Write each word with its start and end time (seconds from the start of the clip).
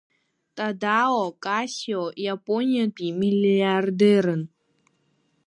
Тадао 0.55 1.25
Касио 1.43 2.03
Иапониатәи 2.23 3.09
миллиардерын. 3.21 4.41